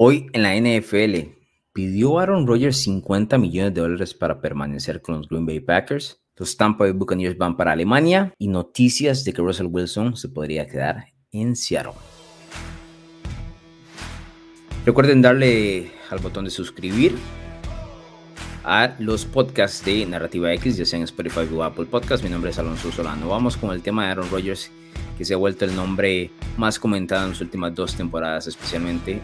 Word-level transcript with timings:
Hoy 0.00 0.30
en 0.32 0.44
la 0.44 0.54
NFL, 0.54 1.34
¿pidió 1.72 2.20
Aaron 2.20 2.46
Rodgers 2.46 2.76
50 2.82 3.36
millones 3.36 3.74
de 3.74 3.80
dólares 3.80 4.14
para 4.14 4.40
permanecer 4.40 5.02
con 5.02 5.16
los 5.16 5.28
Green 5.28 5.44
Bay 5.44 5.58
Packers? 5.58 6.22
Los 6.36 6.56
Tampa 6.56 6.84
Bay 6.84 6.92
Buccaneers 6.92 7.36
van 7.36 7.56
para 7.56 7.72
Alemania 7.72 8.32
y 8.38 8.46
noticias 8.46 9.24
de 9.24 9.32
que 9.32 9.42
Russell 9.42 9.66
Wilson 9.66 10.16
se 10.16 10.28
podría 10.28 10.68
quedar 10.68 11.06
en 11.32 11.56
Seattle. 11.56 11.94
Recuerden 14.86 15.20
darle 15.20 15.90
al 16.10 16.20
botón 16.20 16.44
de 16.44 16.52
suscribir 16.52 17.16
a 18.62 18.94
los 19.00 19.24
podcasts 19.24 19.84
de 19.84 20.06
Narrativa 20.06 20.54
X, 20.54 20.76
ya 20.76 20.84
sea 20.84 21.00
en 21.00 21.06
Spotify 21.06 21.52
o 21.52 21.64
Apple 21.64 21.86
Podcast. 21.86 22.22
Mi 22.22 22.30
nombre 22.30 22.52
es 22.52 22.58
Alonso 22.60 22.92
Solano. 22.92 23.30
Vamos 23.30 23.56
con 23.56 23.72
el 23.72 23.82
tema 23.82 24.04
de 24.04 24.12
Aaron 24.12 24.30
Rodgers, 24.30 24.70
que 25.16 25.24
se 25.24 25.34
ha 25.34 25.38
vuelto 25.38 25.64
el 25.64 25.74
nombre 25.74 26.30
más 26.56 26.78
comentado 26.78 27.24
en 27.24 27.30
las 27.30 27.40
últimas 27.40 27.74
dos 27.74 27.96
temporadas, 27.96 28.46
especialmente 28.46 29.20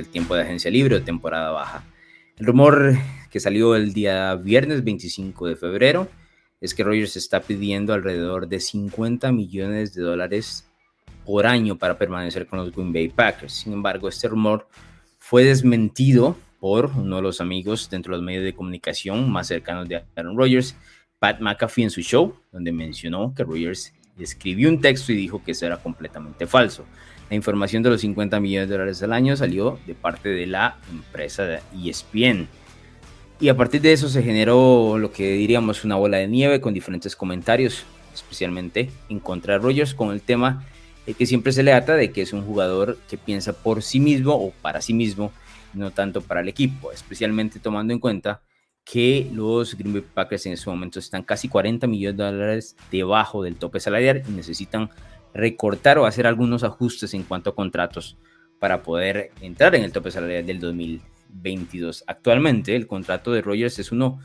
el 0.00 0.08
tiempo 0.08 0.34
de 0.34 0.42
agencia 0.42 0.70
libre 0.70 0.96
o 0.96 1.02
temporada 1.02 1.50
baja. 1.50 1.84
El 2.36 2.46
rumor 2.46 2.96
que 3.30 3.40
salió 3.40 3.74
el 3.74 3.92
día 3.92 4.34
viernes 4.36 4.84
25 4.84 5.46
de 5.48 5.56
febrero 5.56 6.08
es 6.60 6.74
que 6.74 6.84
Rogers 6.84 7.16
está 7.16 7.40
pidiendo 7.40 7.92
alrededor 7.92 8.48
de 8.48 8.60
50 8.60 9.30
millones 9.32 9.94
de 9.94 10.02
dólares 10.02 10.68
por 11.24 11.46
año 11.46 11.76
para 11.76 11.98
permanecer 11.98 12.46
con 12.46 12.58
los 12.58 12.72
Green 12.72 12.92
Bay 12.92 13.08
Packers. 13.08 13.52
Sin 13.52 13.72
embargo, 13.72 14.08
este 14.08 14.28
rumor 14.28 14.66
fue 15.18 15.44
desmentido 15.44 16.36
por 16.58 16.86
uno 16.96 17.16
de 17.16 17.22
los 17.22 17.40
amigos 17.40 17.88
dentro 17.90 18.12
de 18.12 18.18
los 18.18 18.24
medios 18.24 18.44
de 18.44 18.54
comunicación 18.54 19.30
más 19.30 19.46
cercanos 19.46 19.88
de 19.88 20.02
Aaron 20.16 20.36
Rodgers, 20.36 20.76
Pat 21.18 21.40
McAfee 21.40 21.84
en 21.84 21.90
su 21.90 22.00
show, 22.00 22.34
donde 22.50 22.72
mencionó 22.72 23.34
que 23.34 23.44
Rodgers 23.44 23.92
escribió 24.24 24.68
un 24.68 24.80
texto 24.80 25.12
y 25.12 25.16
dijo 25.16 25.42
que 25.44 25.52
eso 25.52 25.66
era 25.66 25.78
completamente 25.78 26.46
falso. 26.46 26.84
La 27.30 27.36
información 27.36 27.82
de 27.82 27.90
los 27.90 28.00
50 28.00 28.40
millones 28.40 28.68
de 28.68 28.74
dólares 28.74 29.02
al 29.02 29.12
año 29.12 29.36
salió 29.36 29.78
de 29.86 29.94
parte 29.94 30.30
de 30.30 30.46
la 30.46 30.78
empresa 30.90 31.44
de 31.44 31.60
ESPN. 31.84 32.48
Y 33.40 33.48
a 33.48 33.56
partir 33.56 33.80
de 33.80 33.92
eso 33.92 34.08
se 34.08 34.22
generó 34.22 34.98
lo 34.98 35.12
que 35.12 35.32
diríamos 35.32 35.84
una 35.84 35.96
bola 35.96 36.16
de 36.16 36.26
nieve 36.26 36.60
con 36.60 36.74
diferentes 36.74 37.14
comentarios, 37.14 37.84
especialmente 38.14 38.90
en 39.08 39.20
contra 39.20 39.54
de 39.54 39.60
Rogers 39.60 39.94
con 39.94 40.10
el 40.10 40.22
tema 40.22 40.64
de 41.06 41.14
que 41.14 41.26
siempre 41.26 41.52
se 41.52 41.62
le 41.62 41.72
ata 41.72 41.94
de 41.94 42.10
que 42.10 42.22
es 42.22 42.32
un 42.32 42.44
jugador 42.44 42.98
que 43.08 43.16
piensa 43.16 43.52
por 43.52 43.82
sí 43.82 44.00
mismo 44.00 44.34
o 44.34 44.50
para 44.50 44.80
sí 44.80 44.92
mismo, 44.92 45.32
no 45.72 45.90
tanto 45.90 46.20
para 46.20 46.40
el 46.40 46.48
equipo, 46.48 46.92
especialmente 46.92 47.60
tomando 47.60 47.92
en 47.92 47.98
cuenta 47.98 48.40
que 48.90 49.30
los 49.34 49.76
Green 49.76 49.92
Bay 49.92 50.02
Packers 50.14 50.46
en 50.46 50.54
este 50.54 50.70
momento 50.70 50.98
están 50.98 51.22
casi 51.22 51.48
40 51.48 51.86
millones 51.86 52.16
de 52.16 52.24
dólares 52.24 52.76
debajo 52.90 53.42
del 53.42 53.56
tope 53.56 53.80
salarial 53.80 54.22
y 54.26 54.30
necesitan 54.30 54.88
recortar 55.34 55.98
o 55.98 56.06
hacer 56.06 56.26
algunos 56.26 56.64
ajustes 56.64 57.12
en 57.12 57.22
cuanto 57.22 57.50
a 57.50 57.54
contratos 57.54 58.16
para 58.58 58.82
poder 58.82 59.30
entrar 59.42 59.74
en 59.74 59.84
el 59.84 59.92
tope 59.92 60.10
salarial 60.10 60.46
del 60.46 60.58
2022. 60.60 62.04
Actualmente 62.06 62.74
el 62.74 62.86
contrato 62.86 63.30
de 63.30 63.42
Rogers 63.42 63.78
es 63.78 63.92
uno 63.92 64.20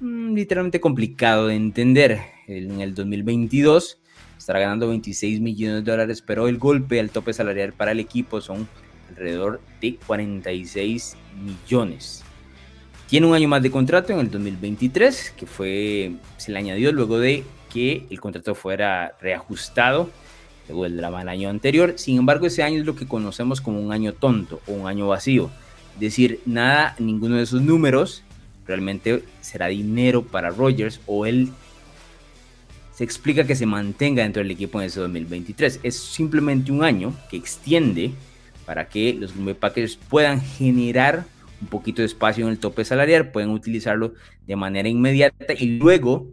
mm, 0.00 0.34
literalmente 0.34 0.80
complicado 0.80 1.48
de 1.48 1.56
entender. 1.56 2.18
En 2.46 2.80
el 2.80 2.94
2022 2.94 4.00
estará 4.38 4.60
ganando 4.60 4.88
26 4.88 5.40
millones 5.40 5.84
de 5.84 5.90
dólares, 5.90 6.22
pero 6.22 6.48
el 6.48 6.56
golpe 6.56 7.00
al 7.00 7.10
tope 7.10 7.34
salarial 7.34 7.74
para 7.74 7.92
el 7.92 8.00
equipo 8.00 8.40
son 8.40 8.66
alrededor 9.10 9.60
de 9.82 9.96
46 10.06 11.16
millones. 11.44 12.25
Tiene 13.08 13.26
un 13.26 13.34
año 13.34 13.48
más 13.48 13.62
de 13.62 13.70
contrato 13.70 14.12
en 14.12 14.18
el 14.18 14.30
2023, 14.30 15.34
que 15.36 15.46
fue, 15.46 16.12
se 16.38 16.50
le 16.50 16.58
añadió 16.58 16.90
luego 16.92 17.18
de 17.18 17.44
que 17.72 18.06
el 18.10 18.20
contrato 18.20 18.54
fuera 18.54 19.16
reajustado 19.20 20.10
luego 20.68 20.86
el 20.86 20.96
drama 20.96 21.20
del 21.20 21.28
año 21.28 21.48
anterior. 21.48 21.94
Sin 21.96 22.18
embargo, 22.18 22.46
ese 22.46 22.62
año 22.62 22.80
es 22.80 22.86
lo 22.86 22.96
que 22.96 23.06
conocemos 23.06 23.60
como 23.60 23.80
un 23.80 23.92
año 23.92 24.12
tonto 24.12 24.60
o 24.66 24.72
un 24.72 24.86
año 24.86 25.08
vacío. 25.08 25.50
Es 25.94 26.00
decir, 26.00 26.40
nada, 26.46 26.94
ninguno 26.98 27.36
de 27.36 27.44
esos 27.44 27.62
números 27.62 28.22
realmente 28.66 29.22
será 29.40 29.68
dinero 29.68 30.24
para 30.24 30.50
Rogers 30.50 31.00
o 31.06 31.26
él 31.26 31.50
se 32.92 33.04
explica 33.04 33.46
que 33.46 33.54
se 33.54 33.66
mantenga 33.66 34.22
dentro 34.22 34.42
del 34.42 34.50
equipo 34.50 34.80
en 34.80 34.86
ese 34.86 35.00
2023. 35.00 35.80
Es 35.82 35.96
simplemente 35.96 36.72
un 36.72 36.82
año 36.82 37.14
que 37.30 37.36
extiende 37.36 38.12
para 38.64 38.88
que 38.88 39.14
los 39.14 39.34
Green 39.34 39.54
Packers 39.54 39.96
puedan 39.96 40.40
generar 40.40 41.24
un 41.60 41.68
poquito 41.68 42.02
de 42.02 42.06
espacio 42.06 42.44
en 42.44 42.52
el 42.52 42.58
tope 42.58 42.84
salarial, 42.84 43.30
pueden 43.30 43.50
utilizarlo 43.50 44.14
de 44.46 44.56
manera 44.56 44.88
inmediata 44.88 45.54
y 45.58 45.78
luego 45.78 46.30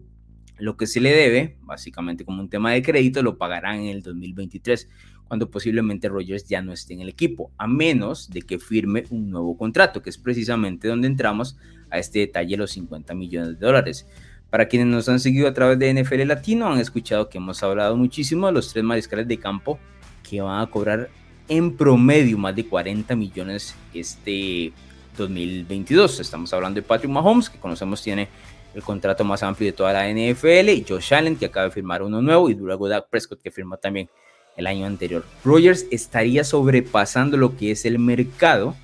lo 0.57 0.77
que 0.77 0.87
se 0.87 1.01
le 1.01 1.11
debe, 1.11 1.57
básicamente 1.61 2.25
como 2.25 2.41
un 2.41 2.49
tema 2.49 2.71
de 2.71 2.81
crédito, 2.81 3.21
lo 3.23 3.37
pagarán 3.37 3.81
en 3.81 3.87
el 3.87 4.01
2023, 4.01 4.87
cuando 5.27 5.49
posiblemente 5.49 6.09
Rogers 6.09 6.47
ya 6.47 6.61
no 6.61 6.73
esté 6.73 6.93
en 6.93 7.01
el 7.01 7.09
equipo, 7.09 7.51
a 7.57 7.67
menos 7.67 8.29
de 8.29 8.43
que 8.43 8.59
firme 8.59 9.03
un 9.09 9.29
nuevo 9.29 9.57
contrato, 9.57 10.01
que 10.01 10.09
es 10.09 10.17
precisamente 10.17 10.87
donde 10.87 11.07
entramos 11.07 11.57
a 11.89 11.99
este 11.99 12.19
detalle, 12.19 12.57
los 12.57 12.71
50 12.71 13.13
millones 13.13 13.59
de 13.59 13.65
dólares. 13.65 14.07
Para 14.49 14.67
quienes 14.67 14.87
nos 14.87 15.09
han 15.09 15.19
seguido 15.19 15.47
a 15.47 15.53
través 15.53 15.79
de 15.79 15.91
NFL 15.93 16.27
Latino, 16.27 16.71
han 16.71 16.79
escuchado 16.79 17.29
que 17.29 17.39
hemos 17.39 17.63
hablado 17.63 17.97
muchísimo 17.97 18.47
de 18.47 18.53
los 18.53 18.71
tres 18.71 18.83
mariscales 18.83 19.27
de 19.27 19.39
campo 19.39 19.79
que 20.21 20.41
van 20.41 20.61
a 20.61 20.67
cobrar 20.67 21.09
en 21.47 21.75
promedio 21.75 22.37
más 22.37 22.55
de 22.55 22.65
40 22.65 23.15
millones 23.15 23.75
este 23.93 24.71
2022. 25.17 26.19
Estamos 26.19 26.53
hablando 26.53 26.81
de 26.81 26.87
Patrick 26.87 27.11
Mahomes, 27.11 27.49
que 27.49 27.59
conocemos 27.59 28.01
tiene 28.01 28.29
el 28.73 28.81
contrato 28.81 29.23
más 29.23 29.43
amplio 29.43 29.71
de 29.71 29.73
toda 29.73 29.93
la 29.93 30.09
NFL, 30.09 30.69
y 30.69 30.85
Josh 30.87 31.13
Allen, 31.13 31.35
que 31.35 31.45
acaba 31.45 31.67
de 31.67 31.71
firmar 31.71 32.01
uno 32.01 32.21
nuevo, 32.21 32.49
y 32.49 32.55
luego 32.55 32.87
Dak 32.87 33.07
Prescott, 33.09 33.41
que 33.41 33.51
firmó 33.51 33.77
también 33.77 34.09
el 34.57 34.67
año 34.67 34.85
anterior. 34.85 35.25
Rogers 35.43 35.85
estaría 35.91 36.43
sobrepasando 36.43 37.37
lo 37.37 37.55
que 37.55 37.71
es 37.71 37.85
el 37.85 37.99
mercado 37.99 38.75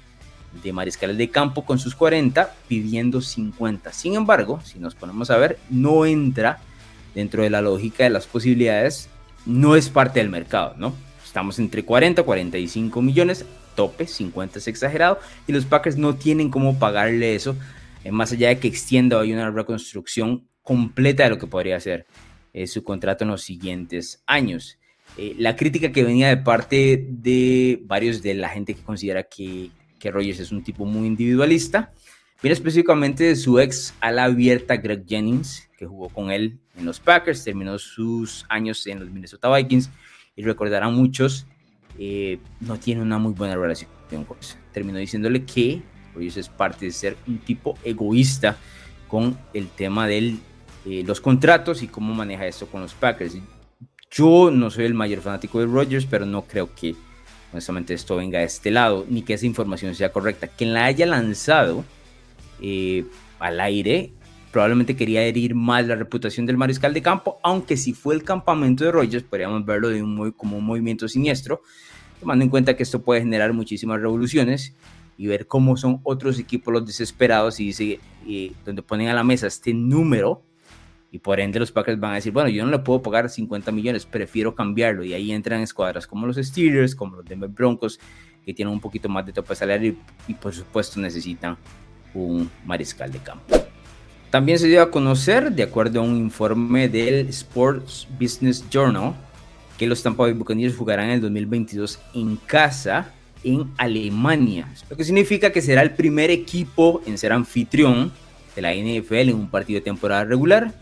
de 0.64 0.74
mariscales 0.74 1.18
de 1.18 1.30
campo 1.30 1.64
con 1.64 1.80
sus 1.80 1.96
40, 1.96 2.56
pidiendo 2.68 3.22
50. 3.22 3.94
Sin 3.94 4.16
embargo, 4.16 4.60
si 4.64 4.80
nos 4.80 4.96
ponemos 4.96 5.30
a 5.30 5.38
ver, 5.38 5.60
no 5.70 6.06
entra 6.06 6.60
dentro 7.14 7.44
de 7.44 7.50
la 7.50 7.62
lógica 7.62 8.04
de 8.04 8.10
las 8.10 8.28
posibilidades, 8.28 9.10
no 9.46 9.76
es 9.76 9.90
parte 9.90 10.20
del 10.20 10.30
mercado, 10.30 10.76
¿no? 10.78 10.94
Estamos 11.24 11.60
entre 11.60 11.86
40 11.86 12.24
45 12.24 13.02
millones, 13.02 13.46
tope, 13.80 14.08
50 14.08 14.60
es 14.60 14.68
exagerado, 14.68 15.20
y 15.48 15.54
los 15.54 15.64
Packers 15.64 15.96
no 15.96 16.16
tienen 16.16 16.50
cómo 16.50 16.78
pagarle 16.78 17.34
eso 17.34 17.56
eh, 18.04 18.12
más 18.12 18.34
allá 18.34 18.50
de 18.50 18.60
que 18.60 18.68
extienda 18.68 19.18
hoy 19.18 19.32
una 19.32 19.50
reconstrucción 19.52 20.46
completa 20.64 21.24
de 21.24 21.30
lo 21.30 21.38
que 21.38 21.48
podría 21.48 21.80
ser 21.80 22.06
eh, 22.52 22.68
su 22.68 22.84
contrato 22.84 23.24
en 23.24 23.30
los 23.30 23.42
siguientes 23.42 24.22
años. 24.26 24.78
Eh, 25.16 25.34
la 25.38 25.56
crítica 25.56 25.94
que 25.94 26.04
venía 26.04 26.28
de 26.28 26.36
parte 26.36 27.08
de 27.10 27.80
varios 27.86 28.22
de 28.22 28.34
la 28.34 28.50
gente 28.50 28.74
que 28.74 28.82
considera 28.82 29.24
que, 29.24 29.72
que 29.98 30.12
Rogers 30.12 30.42
es 30.42 30.52
un 30.52 30.62
tipo 30.62 30.84
muy 30.84 31.08
individualista, 31.08 31.94
viene 32.44 32.52
específicamente 32.52 33.24
de 33.24 33.38
su 33.38 33.60
ex 33.60 33.94
ala 34.02 34.26
abierta 34.26 34.76
Greg 34.76 35.06
Jennings, 35.08 35.70
que 35.78 35.86
jugó 35.86 36.10
con 36.10 36.32
él 36.32 36.60
en 36.78 36.84
los 36.84 37.00
Packers, 37.00 37.46
terminó 37.46 37.80
sus 37.80 38.46
años 38.50 38.86
en 38.88 39.00
los 39.00 39.10
Minnesota 39.10 39.56
Vikings 39.56 39.90
y 40.36 40.44
recordarán 40.44 40.94
muchos, 40.94 41.48
no 42.62 42.78
tiene 42.80 43.02
una 43.02 43.18
muy 43.18 43.34
buena 43.34 43.56
relación 43.56 43.90
con 44.26 44.38
eso. 44.40 44.56
Terminó 44.72 45.00
diciéndole 45.00 45.44
que 45.44 45.82
eso 46.20 46.40
es 46.40 46.50
parte 46.50 46.86
de 46.86 46.92
ser 46.92 47.18
un 47.28 47.40
tipo 47.40 47.78
egoísta 47.84 48.58
con 49.08 49.38
el 49.54 49.68
tema 49.68 50.08
de 50.08 50.36
eh, 50.86 51.04
los 51.06 51.22
contratos 51.22 51.82
y 51.82 51.88
cómo 51.88 52.14
maneja 52.14 52.46
esto 52.46 52.68
con 52.68 52.82
los 52.82 52.94
Packers. 52.94 53.38
Yo 54.12 54.50
no 54.52 54.70
soy 54.70 54.86
el 54.86 54.94
mayor 54.94 55.22
fanático 55.22 55.60
de 55.60 55.66
Rodgers, 55.66 56.06
pero 56.06 56.26
no 56.26 56.44
creo 56.44 56.74
que 56.74 56.96
honestamente 57.52 57.94
esto 57.94 58.16
venga 58.16 58.40
de 58.40 58.46
este 58.46 58.72
lado, 58.72 59.06
ni 59.10 59.22
que 59.22 59.34
esa 59.34 59.46
información 59.46 59.96
sea 59.96 60.12
correcta. 60.12 60.48
Quien 60.48 60.74
la 60.74 60.86
haya 60.86 61.06
lanzado 61.06 61.84
eh, 62.62 63.06
al 63.40 63.60
aire 63.60 64.12
probablemente 64.52 64.96
quería 64.96 65.24
herir 65.24 65.56
más 65.56 65.86
la 65.86 65.96
reputación 65.96 66.46
del 66.46 66.58
mariscal 66.58 66.94
de 66.94 67.02
campo, 67.02 67.40
aunque 67.44 67.78
si 67.78 67.94
fue 67.94 68.16
el 68.16 68.24
campamento 68.24 68.84
de 68.84 68.92
Rodgers, 68.92 69.24
podríamos 69.24 69.66
verlo 69.66 69.90
de 69.90 70.02
un, 70.02 70.32
como 70.32 70.58
un 70.58 70.66
movimiento 70.66 71.08
siniestro, 71.08 71.62
tomando 72.20 72.44
en 72.44 72.50
cuenta 72.50 72.76
que 72.76 72.84
esto 72.84 73.02
puede 73.02 73.22
generar 73.22 73.54
muchísimas 73.54 74.02
revoluciones 74.02 74.76
y 75.18 75.28
ver 75.28 75.48
cómo 75.48 75.78
son 75.78 76.00
otros 76.04 76.40
equipos 76.40 76.74
los 76.74 76.86
desesperados 76.86 77.60
y 77.60 78.06
donde 78.66 78.81
ponen 78.81 79.10
a 79.10 79.13
la 79.13 79.24
mesa 79.24 79.48
este 79.48 79.74
número 79.74 80.44
y 81.12 81.19
por 81.19 81.40
ende 81.40 81.60
los 81.60 81.72
Packers 81.72 82.00
van 82.00 82.12
a 82.12 82.16
decir, 82.16 82.31
bueno, 82.31 82.50
yo 82.50 82.63
no 82.66 82.72
le 82.72 82.80
puedo 82.80 83.01
pagar 83.01 83.30
50 83.30 83.72
millones, 83.72 84.06
prefiero 84.06 84.54
cambiarlo 84.54 85.04
y 85.04 85.13
ahí 85.13 85.31
entran 85.31 85.62
escuadras 85.62 86.06
como 86.06 86.28
los 86.28 86.38
Steelers, 86.38 86.96
como 86.96 87.18
los 87.18 87.25
Denver 87.25 87.50
Broncos, 87.50 88.00
que 88.46 88.54
tienen 88.54 88.74
un 88.74 88.80
poquito 88.80 89.10
más 89.10 89.25
de 89.25 89.34
tope 89.34 89.56
salario 89.56 89.92
y, 90.28 90.31
y 90.31 90.34
por 90.36 90.54
supuesto 90.54 91.00
necesitan 91.00 91.57
un 92.13 92.50
mariscal 92.66 93.12
de 93.12 93.19
campo. 93.19 93.69
También 94.30 94.60
se 94.60 94.68
dio 94.68 94.84
a 94.84 94.92
conocer, 94.92 95.52
de 95.52 95.64
acuerdo 95.64 96.02
a 96.02 96.04
un 96.04 96.16
informe 96.16 96.88
del 96.88 97.28
Sports 97.30 98.08
Business 98.20 98.64
Journal, 98.70 99.16
que 99.78 99.88
los 99.88 100.04
Tampa 100.04 100.24
Bay 100.24 100.34
Buccaneers 100.34 100.76
jugarán 100.76 101.06
en 101.06 101.12
el 101.14 101.22
2022 101.22 102.00
en 102.14 102.36
casa 102.36 103.12
en 103.44 103.72
Alemania, 103.78 104.68
lo 104.90 104.98
que 104.98 105.04
significa 105.04 105.52
que 105.52 105.62
será 105.62 105.81
el 105.81 105.92
primer 105.92 106.30
equipo 106.30 107.02
en 107.06 107.18
ser 107.18 107.31
anfitrión 107.31 108.12
de 108.56 108.62
la 108.62 108.74
NFL 108.74 109.30
en 109.30 109.36
un 109.36 109.50
partido 109.50 109.80
de 109.80 109.86
temporada 109.86 110.26
regular 110.26 110.74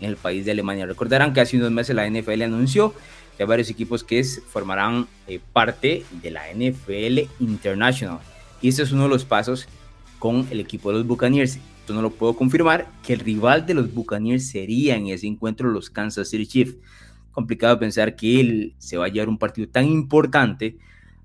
en 0.00 0.08
el 0.08 0.16
país 0.16 0.44
de 0.44 0.52
Alemania. 0.52 0.86
Recordarán 0.86 1.34
que 1.34 1.40
hace 1.40 1.56
unos 1.56 1.72
meses 1.72 1.94
la 1.94 2.08
NFL 2.08 2.42
anunció 2.42 2.94
que 3.36 3.42
hay 3.42 3.48
varios 3.48 3.68
equipos 3.68 4.04
que 4.04 4.24
formarán 4.24 5.08
eh, 5.26 5.40
parte 5.52 6.04
de 6.22 6.30
la 6.30 6.44
NFL 6.54 7.28
International. 7.40 8.20
Y 8.62 8.68
este 8.68 8.82
es 8.84 8.92
uno 8.92 9.04
de 9.04 9.08
los 9.08 9.24
pasos 9.24 9.68
con 10.24 10.46
el 10.50 10.58
equipo 10.58 10.90
de 10.90 10.96
los 10.96 11.06
Buccaneers. 11.06 11.58
Esto 11.80 11.92
no 11.92 12.00
lo 12.00 12.08
puedo 12.08 12.34
confirmar, 12.34 12.88
que 13.06 13.12
el 13.12 13.20
rival 13.20 13.66
de 13.66 13.74
los 13.74 13.92
Buccaneers 13.92 14.48
sería 14.48 14.96
en 14.96 15.08
ese 15.08 15.26
encuentro 15.26 15.68
los 15.68 15.90
Kansas 15.90 16.30
City 16.30 16.46
Chiefs. 16.46 16.78
Complicado 17.30 17.78
pensar 17.78 18.16
que 18.16 18.40
él 18.40 18.74
se 18.78 18.96
va 18.96 19.04
a 19.04 19.08
llevar 19.08 19.28
un 19.28 19.36
partido 19.36 19.68
tan 19.68 19.84
importante 19.84 20.78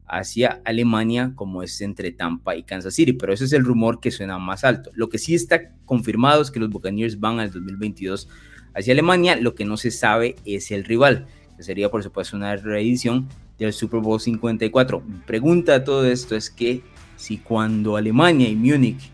hacia 0.06 0.60
Alemania 0.66 1.32
como 1.34 1.64
es 1.64 1.80
entre 1.80 2.12
Tampa 2.12 2.58
y 2.58 2.64
Kansas 2.64 2.94
City, 2.94 3.14
pero 3.14 3.32
ese 3.32 3.46
es 3.46 3.54
el 3.54 3.64
rumor 3.64 4.02
que 4.02 4.12
suena 4.12 4.38
más 4.38 4.66
alto. 4.66 4.92
Lo 4.96 5.08
que 5.08 5.18
sí 5.18 5.34
está 5.34 5.72
confirmado 5.86 6.42
es 6.42 6.52
que 6.52 6.60
los 6.60 6.70
Buccaneers 6.70 7.22
van 7.22 7.40
al 7.40 7.54
2022 7.54 8.28
hacia 8.74 8.92
Alemania, 8.92 9.38
lo 9.38 9.56
que 9.56 9.64
no 9.64 9.78
se 9.78 9.92
sabe 9.92 10.36
es 10.44 10.72
el 10.72 10.84
rival, 10.84 11.26
que 11.56 11.64
sería 11.64 11.90
por 11.90 12.04
supuesto 12.04 12.36
una 12.36 12.54
reedición 12.58 13.30
del 13.58 13.72
Super 13.72 14.02
Bowl 14.02 14.20
54. 14.20 15.00
Mi 15.00 15.20
pregunta 15.20 15.76
a 15.76 15.84
todo 15.86 16.06
esto 16.06 16.36
es 16.36 16.50
que 16.50 16.84
si 17.20 17.38
cuando 17.38 17.98
Alemania 17.98 18.48
y 18.48 18.56
Múnich 18.56 19.12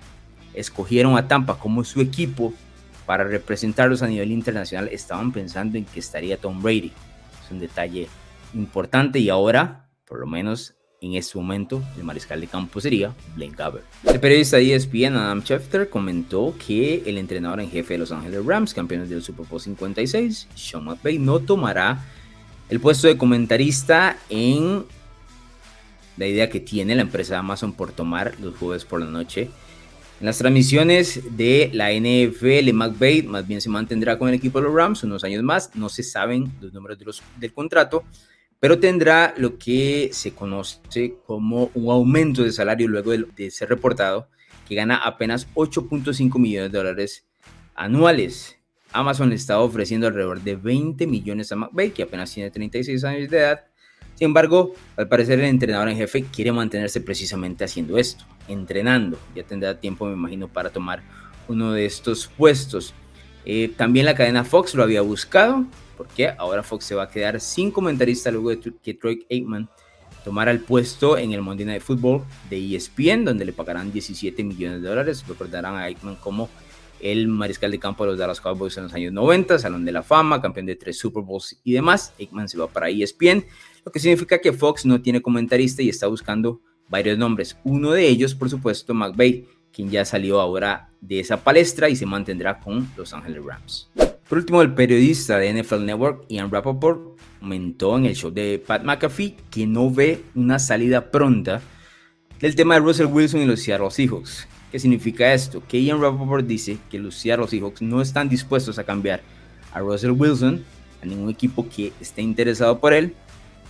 escogieron 0.53 1.17
a 1.17 1.27
Tampa 1.27 1.57
como 1.57 1.83
su 1.83 2.01
equipo 2.01 2.53
para 3.07 3.23
representarlos 3.23 4.03
a 4.03 4.07
nivel 4.07 4.31
internacional, 4.31 4.89
estaban 4.91 5.31
pensando 5.31 5.77
en 5.77 5.85
que 5.85 5.99
estaría 5.99 6.37
Tom 6.37 6.61
Brady. 6.61 6.91
Es 7.43 7.51
un 7.51 7.59
detalle 7.59 8.07
importante 8.53 9.17
y 9.19 9.29
ahora, 9.29 9.89
por 10.07 10.19
lo 10.19 10.27
menos 10.27 10.75
en 11.01 11.15
este 11.15 11.37
momento, 11.37 11.83
el 11.97 12.03
mariscal 12.03 12.39
de 12.39 12.47
campo 12.47 12.79
sería 12.79 13.13
Blaine 13.35 13.55
Gabbert. 13.55 13.85
El 14.03 14.19
periodista 14.19 14.57
de 14.57 14.75
ESPN, 14.75 15.15
Adam 15.15 15.41
Schefter, 15.41 15.89
comentó 15.89 16.55
que 16.65 17.03
el 17.07 17.17
entrenador 17.17 17.59
en 17.59 17.69
jefe 17.69 17.95
de 17.95 17.97
Los 17.99 18.11
Angeles 18.11 18.45
Rams, 18.45 18.73
campeones 18.73 19.09
del 19.09 19.23
Super 19.23 19.45
Bowl 19.47 19.59
56, 19.59 20.47
Sean 20.55 20.85
McVay, 20.85 21.17
no 21.17 21.39
tomará 21.39 22.05
el 22.69 22.79
puesto 22.79 23.07
de 23.07 23.17
comentarista 23.17 24.17
en 24.29 24.85
la 26.17 26.27
idea 26.27 26.49
que 26.49 26.59
tiene 26.59 26.95
la 26.95 27.01
empresa 27.01 27.39
Amazon 27.39 27.73
por 27.73 27.91
tomar 27.91 28.33
los 28.39 28.55
jueves 28.57 28.85
por 28.85 28.99
la 28.99 29.07
noche. 29.07 29.49
En 30.19 30.27
las 30.27 30.37
transmisiones 30.37 31.35
de 31.35 31.69
la 31.73 31.91
NFL, 31.91 32.71
McVay 32.71 33.23
más 33.23 33.45
bien 33.45 33.59
se 33.59 33.69
mantendrá 33.69 34.17
con 34.17 34.29
el 34.29 34.35
equipo 34.35 34.59
de 34.59 34.65
los 34.65 34.73
Rams 34.73 35.03
unos 35.03 35.25
años 35.25 35.43
más. 35.43 35.75
No 35.75 35.89
se 35.89 36.03
saben 36.03 36.53
los 36.61 36.71
números 36.71 36.97
de 36.97 37.05
los, 37.05 37.21
del 37.37 37.53
contrato, 37.53 38.05
pero 38.59 38.79
tendrá 38.79 39.33
lo 39.37 39.57
que 39.57 40.09
se 40.13 40.31
conoce 40.31 41.15
como 41.25 41.69
un 41.73 41.91
aumento 41.91 42.43
de 42.43 42.53
salario 42.53 42.87
luego 42.87 43.11
de, 43.11 43.51
ser 43.51 43.67
reportado, 43.67 44.29
que 44.67 44.75
gana 44.75 44.95
apenas 44.95 45.49
8.5 45.53 46.39
millones 46.39 46.71
de 46.71 46.77
dólares 46.77 47.25
anuales. 47.75 48.57
Amazon 48.93 49.29
le 49.29 49.35
está 49.35 49.59
ofreciendo 49.59 50.07
alrededor 50.07 50.41
de 50.41 50.55
20 50.55 51.05
millones 51.07 51.51
a 51.51 51.57
McVay, 51.57 51.91
que 51.91 52.03
apenas 52.03 52.33
tiene 52.33 52.51
36 52.51 53.03
años 53.03 53.29
de 53.29 53.37
edad. 53.37 53.65
Sin 54.15 54.27
embargo, 54.27 54.73
al 54.95 55.07
parecer 55.07 55.39
el 55.39 55.45
entrenador 55.45 55.89
en 55.89 55.97
jefe 55.97 56.23
quiere 56.23 56.51
mantenerse 56.51 57.01
precisamente 57.01 57.63
haciendo 57.63 57.97
esto, 57.97 58.25
entrenando. 58.47 59.19
Ya 59.35 59.43
tendrá 59.43 59.79
tiempo, 59.79 60.05
me 60.05 60.13
imagino, 60.13 60.47
para 60.47 60.69
tomar 60.69 61.03
uno 61.47 61.73
de 61.73 61.85
estos 61.85 62.27
puestos. 62.27 62.93
Eh, 63.45 63.71
también 63.75 64.05
la 64.05 64.15
cadena 64.15 64.43
Fox 64.43 64.73
lo 64.73 64.83
había 64.83 65.01
buscado, 65.01 65.65
porque 65.97 66.29
ahora 66.37 66.63
Fox 66.63 66.85
se 66.85 66.95
va 66.95 67.03
a 67.03 67.09
quedar 67.09 67.39
sin 67.39 67.71
comentarista 67.71 68.31
luego 68.31 68.49
de 68.49 68.73
que 68.81 68.93
Troy 68.93 69.25
Aikman 69.29 69.69
tomara 70.23 70.51
el 70.51 70.61
puesto 70.61 71.17
en 71.17 71.33
el 71.33 71.41
Monday 71.41 71.65
Night 71.65 71.81
Football 71.81 72.23
de 72.49 72.75
ESPN, 72.75 73.25
donde 73.25 73.45
le 73.45 73.53
pagarán 73.53 73.91
17 73.91 74.43
millones 74.43 74.81
de 74.81 74.87
dólares. 74.87 75.23
Recordarán 75.27 75.75
a 75.75 75.83
Aikman 75.83 76.15
como 76.15 76.49
el 76.99 77.27
mariscal 77.27 77.69
de 77.69 77.79
campo 77.79 78.03
de 78.03 78.11
los 78.11 78.19
Dallas 78.19 78.41
Cowboys 78.41 78.75
en 78.77 78.85
los 78.85 78.93
años 78.93 79.13
90, 79.13 79.59
Salón 79.59 79.85
de 79.85 79.91
la 79.91 80.01
Fama, 80.01 80.41
campeón 80.41 80.65
de 80.65 80.75
tres 80.75 80.97
Super 80.97 81.23
Bowls 81.23 81.59
y 81.63 81.73
demás. 81.73 82.13
Aikman 82.19 82.49
se 82.49 82.57
va 82.57 82.67
para 82.67 82.89
ESPN, 82.89 83.45
lo 83.85 83.91
que 83.91 83.99
significa 83.99 84.41
que 84.41 84.51
Fox 84.51 84.85
no 84.85 85.01
tiene 85.01 85.21
comentarista 85.21 85.83
y 85.83 85.89
está 85.89 86.07
buscando 86.07 86.59
varios 86.89 87.17
nombres. 87.17 87.57
Uno 87.63 87.91
de 87.91 88.07
ellos, 88.07 88.33
por 88.33 88.49
supuesto, 88.49 88.95
McVay, 88.95 89.47
quien 89.71 89.91
ya 89.91 90.03
salió 90.05 90.41
ahora 90.41 90.89
de 91.01 91.19
esa 91.19 91.43
palestra 91.43 91.87
y 91.87 91.95
se 91.95 92.07
mantendrá 92.07 92.59
con 92.59 92.89
Los 92.97 93.13
Angeles 93.13 93.43
Rams. 93.45 93.89
Por 94.27 94.39
último, 94.39 94.63
el 94.63 94.73
periodista 94.73 95.37
de 95.37 95.53
NFL 95.53 95.85
Network, 95.85 96.25
Ian 96.29 96.49
Rappaport, 96.49 97.15
comentó 97.39 97.95
en 97.95 98.05
el 98.05 98.15
show 98.15 98.31
de 98.31 98.61
Pat 98.65 98.83
McAfee 98.83 99.35
que 99.51 99.67
no 99.67 99.91
ve 99.91 100.23
una 100.33 100.57
salida 100.57 101.11
pronta 101.11 101.61
del 102.39 102.55
tema 102.55 102.73
de 102.73 102.79
Russell 102.79 103.05
Wilson 103.05 103.41
y 103.41 103.45
los 103.45 103.61
Seattle 103.61 103.91
Seahawks. 103.91 104.47
¿Qué 104.71 104.79
significa 104.79 105.31
esto? 105.31 105.61
Que 105.67 105.83
Ian 105.83 106.01
Rappaport 106.01 106.45
dice 106.45 106.79
que 106.89 106.97
los 106.97 107.15
Seattle 107.15 107.47
Seahawks 107.47 107.83
no 107.83 108.01
están 108.01 108.29
dispuestos 108.29 108.79
a 108.79 108.83
cambiar 108.83 109.21
a 109.71 109.79
Russell 109.79 110.11
Wilson, 110.11 110.63
a 111.03 111.05
ningún 111.05 111.29
equipo 111.29 111.69
que 111.69 111.93
esté 112.01 112.23
interesado 112.23 112.79
por 112.79 112.93
él, 112.93 113.13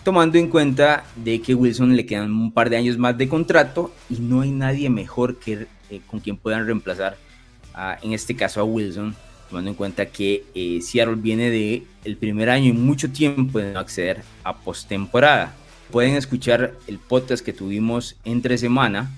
tomando 0.06 0.38
en 0.38 0.48
cuenta 0.48 1.04
de 1.18 1.42
que 1.42 1.54
Wilson 1.54 1.98
le 1.98 2.06
quedan 2.06 2.32
un 2.32 2.54
par 2.54 2.70
de 2.70 2.78
años 2.78 2.98
más 2.98 3.18
de 3.18 3.28
contrato 3.28 3.92
y 4.10 4.20
no 4.20 4.42
hay 4.42 4.52
nadie 4.52 4.90
mejor 4.90 5.38
que 5.38 5.68
eh, 5.90 6.00
con 6.08 6.22
quien 6.22 6.38
puedan 6.38 6.66
reemplazar, 6.66 7.18
en 8.02 8.14
este 8.14 8.38
caso 8.38 8.62
a 8.62 8.64
Wilson 8.64 9.14
tomando 9.50 9.72
en 9.72 9.76
cuenta 9.76 10.06
que 10.06 10.44
eh, 10.56 10.80
Seattle 10.82 11.16
viene 11.16 11.50
de 11.50 11.84
el 12.04 12.18
primer 12.18 12.50
año 12.50 12.70
y 12.70 12.74
mucho 12.74 13.12
tiempo 13.12 13.60
de 13.60 13.74
no 13.74 13.80
acceder 13.80 14.24
a 14.44 14.56
postemporada. 14.56 15.54
Pueden 15.92 16.16
escuchar 16.16 16.74
el 16.88 17.00
podcast 17.00 17.44
que 17.44 17.54
tuvimos 17.54 18.16
entre 18.26 18.58
semana 18.58 19.12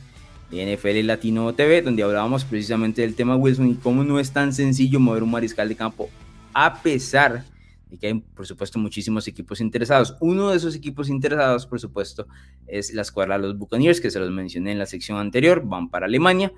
de 0.50 0.76
NFL 0.76 1.06
Latino 1.06 1.54
TV, 1.54 1.82
donde 1.82 2.04
hablábamos 2.04 2.46
precisamente 2.46 3.02
del 3.02 3.16
tema 3.16 3.36
Wilson 3.36 3.70
y 3.70 3.76
cómo 3.76 4.04
no 4.04 4.20
es 4.20 4.32
tan 4.32 4.54
sencillo 4.54 5.00
mover 5.00 5.24
un 5.24 5.32
mariscal 5.32 5.68
de 5.70 5.76
campo, 5.76 6.10
a 6.54 6.82
pesar 6.82 7.44
de 7.44 7.57
que 7.98 8.08
hay, 8.08 8.14
por 8.16 8.46
supuesto, 8.46 8.80
muchísimos 8.80 9.28
equipos 9.28 9.62
interesados. 9.62 10.16
Uno 10.20 10.50
de 10.50 10.58
esos 10.58 10.76
equipos 10.76 11.10
interesados, 11.10 11.66
por 11.66 11.80
supuesto, 11.80 12.28
es 12.68 12.94
la 12.94 13.04
escuadra 13.04 13.38
de 13.38 13.48
los 13.48 13.58
Buccaneers, 13.58 14.02
que 14.02 14.12
se 14.12 14.20
los 14.20 14.30
mencioné 14.32 14.74
en 14.74 14.80
la 14.80 14.86
sección 14.86 15.18
anterior, 15.18 15.64
van 15.66 15.90
para 15.90 16.06
Alemania. 16.06 16.52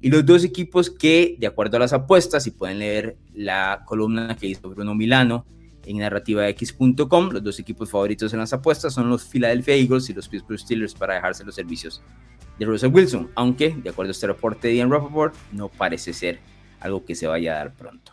Y 0.00 0.10
los 0.10 0.24
dos 0.24 0.44
equipos 0.44 0.90
que, 0.90 1.36
de 1.38 1.46
acuerdo 1.46 1.78
a 1.78 1.80
las 1.80 1.92
apuestas, 1.92 2.46
y 2.46 2.50
pueden 2.50 2.78
leer 2.78 3.16
la 3.34 3.82
columna 3.86 4.36
que 4.36 4.46
hizo 4.46 4.68
Bruno 4.70 4.94
Milano 4.94 5.46
en 5.84 5.98
narrativax.com, 5.98 7.30
los 7.30 7.42
dos 7.42 7.58
equipos 7.58 7.90
favoritos 7.90 8.32
en 8.32 8.40
las 8.40 8.52
apuestas 8.52 8.92
son 8.92 9.08
los 9.08 9.24
Philadelphia 9.24 9.74
Eagles 9.74 10.10
y 10.10 10.14
los 10.14 10.28
Pittsburgh 10.28 10.58
Steelers 10.58 10.94
para 10.94 11.14
dejarse 11.14 11.44
los 11.44 11.54
servicios 11.54 12.02
de 12.58 12.66
Russell 12.66 12.92
Wilson, 12.92 13.30
aunque, 13.34 13.70
de 13.70 13.90
acuerdo 13.90 14.10
a 14.10 14.12
este 14.12 14.26
reporte 14.26 14.68
de 14.68 14.76
Ian 14.76 14.90
Rappaport, 14.90 15.34
no 15.52 15.68
parece 15.68 16.12
ser 16.12 16.40
algo 16.80 17.04
que 17.04 17.14
se 17.14 17.26
vaya 17.26 17.54
a 17.54 17.58
dar 17.58 17.74
pronto. 17.74 18.12